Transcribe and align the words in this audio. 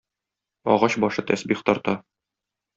Агач 0.75 0.97
башы 1.05 1.27
тәсбих 1.33 1.63
тарта 1.71 1.97